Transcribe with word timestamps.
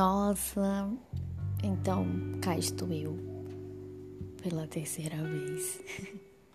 Nossa, 0.00 0.90
então 1.62 2.06
cá 2.40 2.56
estou 2.56 2.90
eu 2.90 3.18
pela 4.42 4.66
terceira 4.66 5.22
vez. 5.22 5.78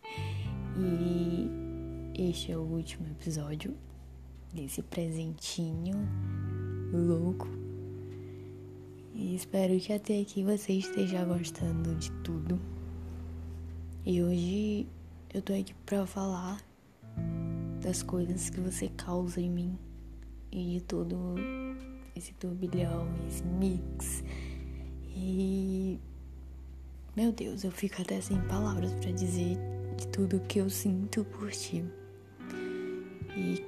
e 0.75 1.47
este 2.17 2.53
é 2.53 2.57
o 2.57 2.61
último 2.61 3.05
episódio 3.05 3.77
desse 4.51 4.81
presentinho 4.81 5.93
louco. 6.91 7.47
E 9.13 9.35
espero 9.35 9.79
que 9.79 9.93
até 9.93 10.21
aqui 10.21 10.43
você 10.43 10.73
esteja 10.73 11.23
gostando 11.23 11.93
de 11.97 12.11
tudo. 12.23 12.59
E 14.03 14.23
hoje 14.23 14.87
eu 15.31 15.43
tô 15.43 15.53
aqui 15.53 15.75
pra 15.85 16.03
falar 16.07 16.59
das 17.79 18.01
coisas 18.01 18.49
que 18.49 18.59
você 18.59 18.89
causa 18.97 19.39
em 19.39 19.51
mim 19.51 19.77
e 20.51 20.79
de 20.79 20.81
todo 20.81 21.35
esse 22.15 22.33
turbilhão, 22.33 23.07
esse 23.27 23.43
mix. 23.43 24.23
E 25.15 25.99
meu 27.15 27.31
Deus, 27.31 27.63
eu 27.63 27.71
fico 27.71 28.01
até 28.01 28.19
sem 28.19 28.39
palavras 28.41 28.93
para 28.93 29.11
dizer 29.11 29.57
de 29.97 30.07
tudo 30.07 30.39
que 30.41 30.59
eu 30.59 30.69
sinto 30.69 31.23
por 31.25 31.51
ti. 31.51 31.83
E 33.37 33.63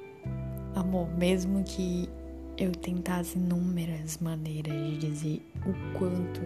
amor, 0.75 1.09
mesmo 1.17 1.63
que 1.63 2.09
eu 2.57 2.71
tentasse 2.71 3.37
inúmeras 3.37 4.17
maneiras 4.17 4.73
de 4.73 4.97
dizer 4.97 5.41
o 5.65 5.97
quanto 5.97 6.41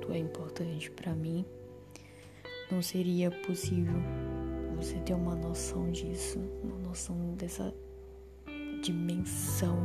tu 0.00 0.12
é 0.12 0.18
importante 0.18 0.90
para 0.90 1.14
mim, 1.14 1.44
não 2.70 2.82
seria 2.82 3.30
possível 3.30 4.00
você 4.76 4.98
ter 4.98 5.14
uma 5.14 5.34
noção 5.34 5.90
disso, 5.90 6.38
uma 6.62 6.76
noção 6.78 7.34
dessa 7.34 7.72
dimensão, 8.82 9.78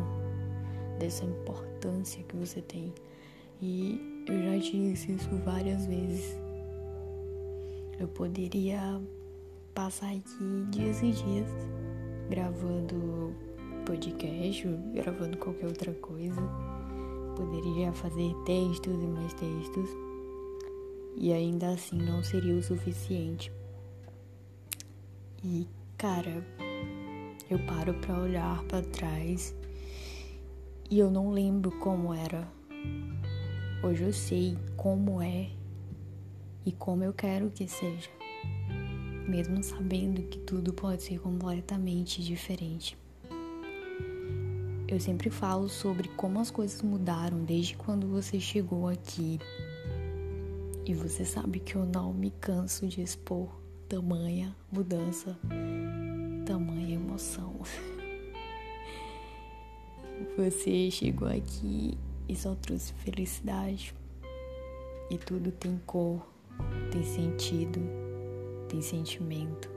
dessa 1.02 1.26
importância 1.26 2.24
que 2.24 2.36
você 2.36 2.62
tem. 2.62 2.94
E 3.60 4.24
eu 4.28 4.42
já 4.44 4.60
te 4.60 4.72
disse 4.72 5.12
isso 5.14 5.30
várias 5.44 5.86
vezes. 5.88 6.38
Eu 8.00 8.08
poderia 8.08 9.02
passar 9.74 10.12
aqui 10.12 10.66
dias 10.70 11.02
e 11.02 11.12
dias 11.12 11.48
gravando 12.30 13.36
podcast, 13.86 14.68
gravando 14.94 15.38
qualquer 15.38 15.68
outra 15.68 15.92
coisa. 15.94 16.42
Poderia 17.36 17.92
fazer 17.94 18.34
textos 18.46 18.94
e 18.94 19.08
mais 19.08 19.34
textos. 19.34 19.90
E 21.18 21.34
ainda 21.34 21.70
assim 21.70 21.98
não 21.98 22.24
seria 22.24 22.56
o 22.56 22.64
suficiente. 22.64 23.52
E, 25.44 25.68
cara, 25.98 26.46
eu 27.50 27.60
paro 27.66 27.94
para 27.96 28.20
olhar 28.20 28.64
para 28.66 28.84
trás 28.84 29.56
e 30.92 31.00
eu 31.00 31.10
não 31.10 31.32
lembro 31.32 31.72
como 31.80 32.14
era. 32.14 32.46
Hoje 33.82 34.04
eu 34.04 34.12
sei 34.12 34.58
como 34.76 35.22
é 35.22 35.50
e 36.66 36.74
como 36.74 37.02
eu 37.02 37.14
quero 37.14 37.50
que 37.50 37.66
seja, 37.66 38.10
mesmo 39.26 39.64
sabendo 39.64 40.22
que 40.24 40.38
tudo 40.40 40.74
pode 40.74 41.02
ser 41.02 41.18
completamente 41.22 42.22
diferente. 42.22 42.98
Eu 44.86 45.00
sempre 45.00 45.30
falo 45.30 45.70
sobre 45.70 46.10
como 46.10 46.42
as 46.42 46.52
coisas 46.52 46.82
mudaram 46.82 47.42
desde 47.46 47.78
quando 47.78 48.08
você 48.08 48.38
chegou 48.38 48.90
aqui. 48.90 49.40
E 50.86 50.94
você 50.94 51.24
sabe 51.24 51.62
que 51.62 51.76
eu 51.76 51.86
não 51.86 52.14
me 52.14 52.32
canso 52.32 52.86
de 52.86 53.02
expor 53.02 53.48
tamanha 53.88 54.54
mudança, 54.70 55.40
tamanha 56.46 56.96
emoção. 56.96 57.54
Você 60.38 60.90
chegou 60.92 61.28
aqui 61.28 61.98
e 62.28 62.36
só 62.36 62.56
trouxe 62.56 62.94
felicidade. 62.94 63.94
E 65.10 65.18
tudo 65.18 65.52
tem 65.52 65.80
cor, 65.86 66.26
tem 66.92 67.04
sentido, 67.04 67.80
tem 68.70 68.82
sentimento. 68.82 69.70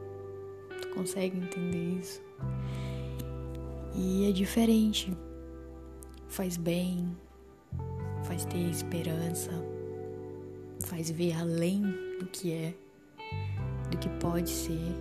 Tu 0.80 0.88
consegue 0.88 1.36
entender 1.36 1.98
isso? 2.00 2.22
E 3.94 4.28
é 4.28 4.32
diferente. 4.32 5.16
Faz 6.28 6.56
bem, 6.56 7.16
faz 8.24 8.44
ter 8.44 8.68
esperança, 8.70 9.50
faz 10.84 11.10
ver 11.10 11.32
além 11.36 11.82
do 12.18 12.26
que 12.26 12.52
é 12.52 12.74
do 13.90 13.98
que 13.98 14.08
pode 14.20 14.50
ser 14.50 14.96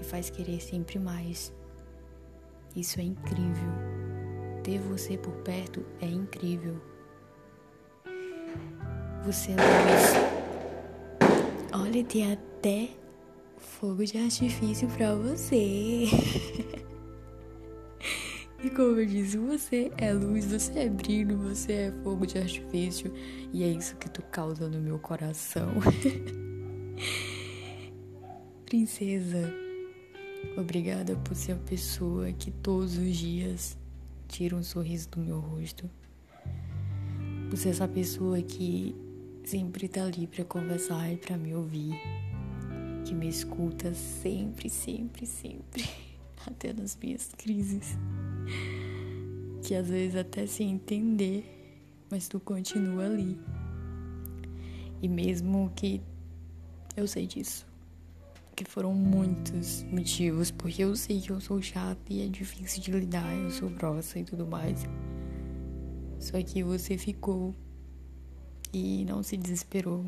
e 0.00 0.04
faz 0.04 0.30
querer 0.30 0.60
sempre 0.60 0.98
mais. 0.98 1.52
Isso 2.74 3.00
é 3.00 3.04
incrível. 3.04 3.72
Ter 4.62 4.78
você 4.78 5.18
por 5.18 5.32
perto 5.38 5.84
é 6.00 6.06
incrível. 6.06 6.80
Você 9.24 9.50
é 9.50 9.54
luz. 9.54 10.12
Olha, 11.72 12.04
tem 12.04 12.32
até 12.32 12.90
fogo 13.58 14.04
de 14.04 14.18
artifício 14.18 14.86
pra 14.90 15.16
você. 15.16 16.04
e 18.62 18.70
como 18.70 19.00
eu 19.00 19.06
disse, 19.06 19.36
você 19.36 19.90
é 19.98 20.12
luz, 20.12 20.44
você 20.44 20.78
é 20.78 20.88
brilho, 20.88 21.38
você 21.38 21.72
é 21.72 21.92
fogo 22.04 22.24
de 22.24 22.38
artifício. 22.38 23.12
E 23.52 23.64
é 23.64 23.68
isso 23.68 23.96
que 23.96 24.08
tu 24.08 24.22
causa 24.22 24.68
no 24.68 24.80
meu 24.80 25.00
coração. 25.00 25.72
Princesa, 28.64 29.52
obrigada 30.56 31.16
por 31.16 31.34
ser 31.34 31.52
a 31.52 31.56
pessoa 31.56 32.32
que 32.32 32.52
todos 32.52 32.96
os 32.96 33.16
dias 33.16 33.81
tira 34.32 34.56
um 34.56 34.62
sorriso 34.62 35.10
do 35.10 35.20
meu 35.20 35.38
rosto. 35.38 35.88
Por 37.50 37.58
ser 37.58 37.68
essa 37.68 37.86
pessoa 37.86 38.40
que 38.40 38.96
sempre 39.44 39.86
tá 39.86 40.04
ali 40.04 40.26
para 40.26 40.42
conversar 40.42 41.12
e 41.12 41.18
para 41.18 41.36
me 41.36 41.54
ouvir. 41.54 41.92
Que 43.04 43.14
me 43.14 43.28
escuta 43.28 43.92
sempre, 43.92 44.70
sempre, 44.70 45.26
sempre. 45.26 45.84
Até 46.46 46.72
nas 46.72 46.96
minhas 46.96 47.30
crises. 47.36 47.98
Que 49.62 49.74
às 49.74 49.88
vezes 49.88 50.16
até 50.16 50.44
sem 50.44 50.72
entender, 50.72 51.44
mas 52.10 52.26
tu 52.26 52.40
continua 52.40 53.04
ali. 53.04 53.38
E 55.00 55.08
mesmo 55.08 55.70
que 55.76 56.00
eu 56.96 57.06
sei 57.06 57.28
disso 57.28 57.71
que 58.62 58.70
foram 58.70 58.92
muitos 58.92 59.84
motivos, 59.84 60.50
porque 60.50 60.84
eu 60.84 60.94
sei 60.96 61.20
que 61.20 61.30
eu 61.30 61.40
sou 61.40 61.60
chata 61.60 62.00
e 62.08 62.24
é 62.24 62.28
difícil 62.28 62.82
de 62.82 62.90
lidar, 62.92 63.34
eu 63.34 63.50
sou 63.50 63.68
grossa 63.70 64.18
e 64.18 64.24
tudo 64.24 64.46
mais. 64.46 64.84
Só 66.18 66.40
que 66.42 66.62
você 66.62 66.96
ficou 66.96 67.54
e 68.72 69.04
não 69.04 69.22
se 69.22 69.36
desesperou, 69.36 70.04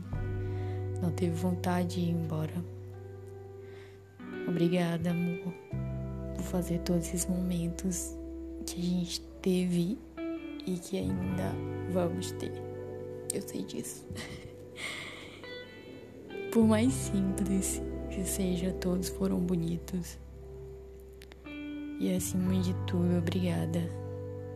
não 1.03 1.11
teve 1.11 1.35
vontade 1.35 1.97
de 1.97 2.01
ir 2.01 2.11
embora. 2.11 2.65
Obrigada, 4.49 5.11
amor, 5.11 5.53
por 6.35 6.45
fazer 6.45 6.79
todos 6.81 7.07
esses 7.09 7.27
momentos 7.27 8.17
que 8.67 8.81
a 8.81 8.85
gente 8.85 9.21
teve 9.43 9.99
e 10.67 10.77
que 10.77 10.99
ainda 10.99 11.53
vamos 11.91 12.33
ter. 12.33 12.53
Eu 13.33 13.43
sei 13.43 13.65
disso. 13.65 14.07
por 16.53 16.69
mais 16.69 16.93
simples 16.93 17.83
que 18.15 18.25
seja, 18.25 18.73
todos 18.75 19.09
foram 19.09 19.41
bonitos. 19.41 20.19
E 21.99 22.15
acima 22.15 22.55
de 22.61 22.73
tudo, 22.87 23.19
obrigada 23.19 23.81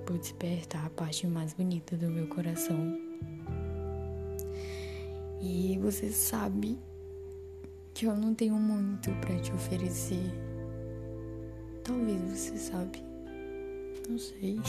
por 0.07 0.17
despertar 0.17 0.87
a 0.87 0.91
parte 0.91 1.27
mais 1.27 1.55
bonita 1.55 1.97
do 1.97 2.09
meu 2.09 2.29
coração. 2.29 2.97
E 5.41 5.77
você 5.83 6.11
sabe 6.11 6.79
que 7.93 8.07
eu 8.07 8.17
não 8.17 8.33
tenho 8.33 8.55
muito 8.55 9.11
para 9.21 9.37
te 9.41 9.53
oferecer. 9.53 10.33
Talvez 11.83 12.21
você 12.21 12.57
sabe. 12.57 13.03
Não 14.09 14.19
sei. 14.19 14.61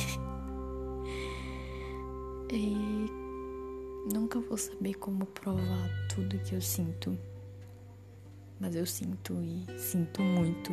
E 2.51 3.05
nunca 4.11 4.39
vou 4.39 4.57
saber 4.57 4.95
como 4.95 5.23
provar 5.27 5.87
tudo 6.15 6.39
que 6.39 6.55
eu 6.55 6.61
sinto 6.61 7.15
mas 8.59 8.75
eu 8.75 8.85
sinto 8.85 9.33
e 9.41 9.65
sinto 9.79 10.21
muito. 10.21 10.71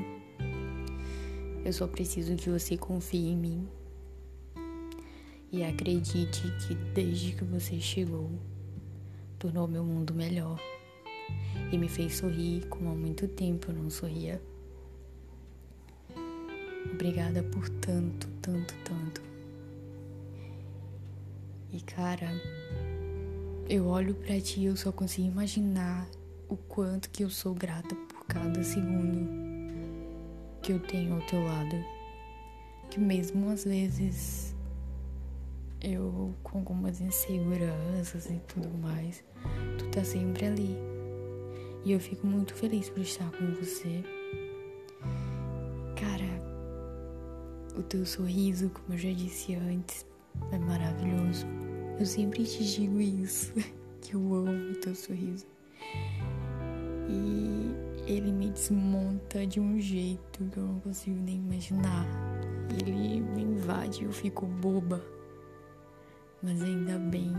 Eu 1.65 1.73
só 1.73 1.87
preciso 1.87 2.35
que 2.37 2.51
você 2.51 2.77
confie 2.77 3.29
em 3.29 3.37
mim 3.37 3.69
e 5.53 5.63
acredite 5.65 6.43
que 6.67 6.75
desde 6.95 7.33
que 7.33 7.45
você 7.45 7.81
chegou, 7.81 8.31
tornou 9.39 9.69
meu 9.69 9.85
mundo 9.85 10.13
melhor 10.13 10.61
e 11.73 11.79
me 11.79 11.89
fez 11.89 12.17
sorrir 12.17 12.67
como 12.69 12.91
há 12.91 12.95
muito 12.95 13.29
tempo 13.29 13.71
eu 13.71 13.75
não 13.75 13.91
sorria. 13.91 14.41
Obrigada 16.93 17.43
por 17.43 17.69
tanto, 17.69 18.29
tanto, 18.41 18.75
tanto. 18.85 19.23
E 21.73 21.81
cara, 21.81 22.31
eu 23.69 23.87
olho 23.87 24.15
para 24.15 24.41
ti 24.41 24.61
e 24.61 24.65
eu 24.67 24.77
só 24.77 24.93
consigo 24.93 25.29
imaginar 25.29 26.09
o 26.49 26.57
quanto 26.57 27.11
que 27.11 27.25
eu 27.25 27.31
sou 27.31 27.55
grata 27.55 27.95
por 27.95 28.25
cada 28.27 28.63
segundo 28.63 29.29
que 30.63 30.73
eu 30.73 30.81
tenho 30.81 31.15
ao 31.15 31.21
teu 31.23 31.45
lado. 31.45 31.77
Que 32.91 33.01
mesmo 33.01 33.51
às 33.51 33.65
vezes 33.65 34.55
eu 35.81 36.35
com 36.43 36.59
algumas 36.59 37.01
inseguranças 37.01 38.27
e 38.31 38.41
tudo 38.49 38.69
mais, 38.79 39.25
tu 39.79 39.89
tá 39.91 40.05
sempre 40.05 40.47
ali. 40.47 40.77
E 41.85 41.93
eu 41.93 42.01
fico 42.01 42.27
muito 42.27 42.55
feliz 42.55 42.91
por 42.91 43.01
estar 43.01 43.31
com 43.31 43.47
você. 43.55 44.03
Cara, 45.95 47.79
o 47.79 47.83
teu 47.83 48.05
sorriso, 48.05 48.71
como 48.71 48.95
eu 48.95 48.99
já 48.99 49.13
disse 49.13 49.55
antes, 49.55 50.05
é 50.51 50.59
maravilhoso. 50.59 51.47
Eu 51.99 52.05
sempre 52.05 52.45
te 52.45 52.65
digo 52.65 53.01
isso, 53.01 53.53
que 54.03 54.15
eu 54.15 54.35
amo 54.35 54.73
o 54.73 54.81
teu 54.81 54.95
sorriso. 54.95 55.47
E 57.09 58.11
ele 58.11 58.33
me 58.33 58.51
desmonta 58.51 59.47
de 59.47 59.61
um 59.61 59.79
jeito 59.79 60.45
que 60.51 60.57
eu 60.57 60.65
não 60.65 60.81
consigo 60.81 61.21
nem 61.21 61.37
imaginar. 61.37 62.07
Ele 62.71 63.21
me 63.21 63.43
invade 63.43 64.03
e 64.03 64.05
eu 64.05 64.13
fico 64.13 64.47
boba. 64.47 65.03
Mas 66.43 66.63
ainda 66.63 66.99
bem 66.99 67.33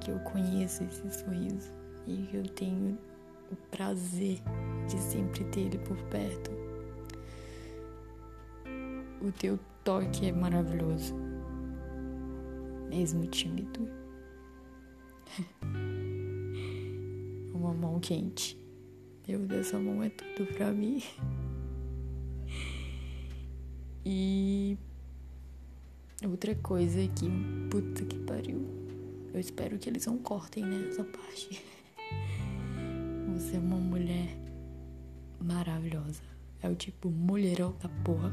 que 0.00 0.10
eu 0.10 0.18
conheço 0.20 0.84
esse 0.84 1.10
sorriso 1.10 1.72
e 2.06 2.16
que 2.16 2.36
eu 2.36 2.48
tenho 2.50 2.98
o 3.50 3.56
prazer 3.70 4.38
de 4.86 4.98
sempre 4.98 5.44
ter 5.44 5.60
ele 5.60 5.78
por 5.78 5.96
perto. 6.04 6.50
O 9.20 9.32
teu 9.32 9.58
toque 9.82 10.28
é 10.28 10.32
maravilhoso, 10.32 11.14
mesmo 12.88 13.26
tímido. 13.26 13.88
Uma 17.58 17.74
mão 17.74 17.98
quente. 17.98 18.56
Meu 19.26 19.40
Deus, 19.40 19.66
essa 19.66 19.78
mão 19.80 20.00
é 20.00 20.08
tudo 20.10 20.46
pra 20.54 20.70
mim. 20.72 21.02
E 24.06 24.78
outra 26.24 26.54
coisa 26.54 26.98
que, 27.08 27.28
puta 27.68 28.04
que 28.04 28.16
pariu. 28.20 28.64
Eu 29.34 29.40
espero 29.40 29.76
que 29.76 29.90
eles 29.90 30.06
não 30.06 30.18
cortem 30.18 30.64
nessa 30.64 31.02
né, 31.02 31.08
parte. 31.10 31.60
Você 33.34 33.56
é 33.56 33.58
uma 33.58 33.76
mulher 33.76 34.38
maravilhosa. 35.40 36.22
É 36.62 36.70
o 36.70 36.76
tipo 36.76 37.10
mulherão 37.10 37.74
da 37.82 37.88
porra. 38.04 38.32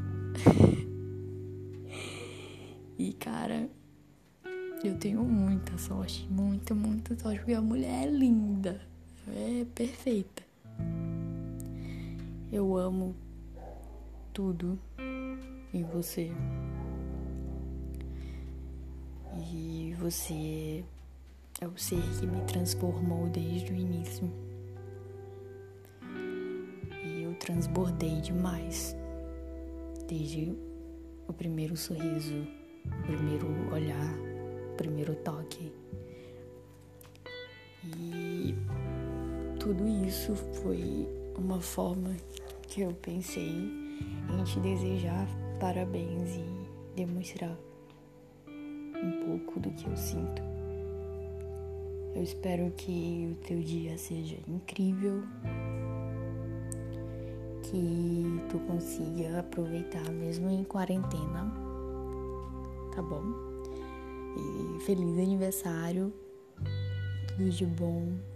e 2.96 3.12
cara, 3.14 3.68
eu 4.84 4.96
tenho 4.96 5.24
muita 5.24 5.76
sorte, 5.78 6.28
muita, 6.30 6.76
muita 6.76 7.18
sorte, 7.18 7.40
porque 7.40 7.54
a 7.54 7.60
mulher 7.60 8.06
é 8.06 8.10
linda, 8.10 8.80
é 9.28 9.64
perfeita. 9.74 10.42
Eu 12.52 12.76
amo 12.76 13.14
tudo 14.32 14.78
em 15.72 15.82
você. 15.82 16.30
E 19.52 19.94
você 19.98 20.84
é 21.60 21.66
o 21.66 21.76
ser 21.76 22.02
que 22.18 22.26
me 22.26 22.40
transformou 22.42 23.28
desde 23.28 23.72
o 23.72 23.76
início. 23.76 24.30
E 27.04 27.22
eu 27.22 27.34
transbordei 27.34 28.20
demais. 28.20 28.96
Desde 30.08 30.56
o 31.26 31.32
primeiro 31.32 31.76
sorriso, 31.76 32.46
o 32.86 33.02
primeiro 33.02 33.46
olhar, 33.72 34.14
o 34.72 34.76
primeiro 34.76 35.14
toque. 35.16 35.72
Tudo 39.66 39.84
isso 40.06 40.32
foi 40.62 41.08
uma 41.36 41.60
forma 41.60 42.14
que 42.68 42.82
eu 42.82 42.92
pensei 43.02 43.68
em 44.30 44.44
te 44.44 44.60
desejar 44.60 45.26
parabéns 45.58 46.36
e 46.36 46.94
demonstrar 46.94 47.58
um 48.46 49.10
pouco 49.26 49.58
do 49.58 49.68
que 49.70 49.88
eu 49.88 49.96
sinto. 49.96 50.40
Eu 52.14 52.22
espero 52.22 52.70
que 52.76 53.28
o 53.32 53.44
teu 53.44 53.58
dia 53.58 53.98
seja 53.98 54.36
incrível, 54.46 55.24
que 57.64 58.40
tu 58.48 58.60
consiga 58.68 59.40
aproveitar 59.40 60.08
mesmo 60.12 60.48
em 60.48 60.62
quarentena, 60.62 61.52
tá 62.94 63.02
bom? 63.02 63.24
E 64.36 64.80
feliz 64.84 65.18
aniversário, 65.18 66.12
tudo 67.26 67.50
de 67.50 67.66
bom. 67.66 68.35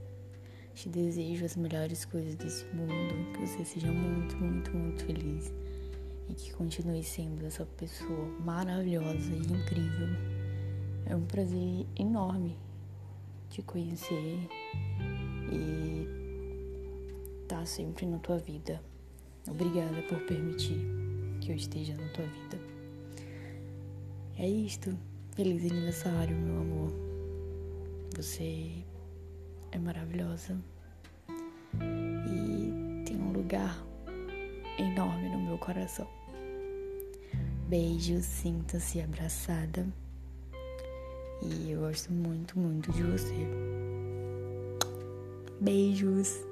Te 0.80 0.88
desejo 0.88 1.44
as 1.44 1.56
melhores 1.56 2.06
coisas 2.06 2.34
desse 2.36 2.64
mundo, 2.74 3.34
que 3.34 3.46
você 3.46 3.62
seja 3.66 3.92
muito, 3.92 4.34
muito, 4.38 4.74
muito 4.74 5.04
feliz 5.04 5.52
e 6.26 6.32
que 6.32 6.54
continue 6.54 7.04
sendo 7.04 7.44
essa 7.44 7.66
pessoa 7.66 8.24
maravilhosa 8.42 9.30
e 9.30 9.40
incrível. 9.40 10.08
É 11.04 11.14
um 11.14 11.26
prazer 11.26 11.84
enorme 11.98 12.56
te 13.50 13.60
conhecer 13.60 14.48
e 15.52 16.08
estar 17.42 17.58
tá 17.58 17.66
sempre 17.66 18.06
na 18.06 18.18
tua 18.18 18.38
vida. 18.38 18.82
Obrigada 19.46 20.00
por 20.08 20.18
permitir 20.20 20.80
que 21.42 21.52
eu 21.52 21.56
esteja 21.56 21.94
na 21.94 22.08
tua 22.08 22.24
vida. 22.24 22.58
É 24.38 24.48
isto. 24.48 24.96
Feliz 25.36 25.70
aniversário, 25.70 26.34
meu 26.34 26.56
amor. 26.56 26.90
Você 28.16 28.82
é 29.72 29.78
maravilhosa 29.78 30.56
e 31.74 33.04
tem 33.04 33.16
um 33.16 33.32
lugar 33.32 33.76
enorme 34.78 35.28
no 35.28 35.38
meu 35.38 35.58
coração. 35.58 36.08
Beijo, 37.68 38.20
sinta-se 38.20 39.00
abraçada. 39.00 39.86
E 41.42 41.70
eu 41.70 41.80
gosto 41.80 42.12
muito, 42.12 42.58
muito 42.58 42.90
de 42.92 43.02
você. 43.02 43.46
Beijos. 45.60 46.49